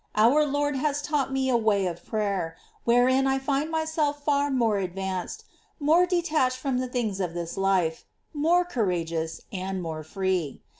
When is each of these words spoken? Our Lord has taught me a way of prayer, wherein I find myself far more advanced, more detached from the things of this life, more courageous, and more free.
Our 0.15 0.47
Lord 0.47 0.75
has 0.77 0.99
taught 1.03 1.31
me 1.31 1.47
a 1.47 1.55
way 1.55 1.85
of 1.85 2.03
prayer, 2.03 2.57
wherein 2.85 3.27
I 3.27 3.37
find 3.37 3.69
myself 3.69 4.23
far 4.23 4.49
more 4.49 4.79
advanced, 4.79 5.45
more 5.79 6.07
detached 6.07 6.57
from 6.57 6.79
the 6.79 6.87
things 6.89 7.19
of 7.19 7.35
this 7.35 7.55
life, 7.55 8.03
more 8.33 8.65
courageous, 8.65 9.41
and 9.51 9.79
more 9.79 10.01
free. 10.03 10.63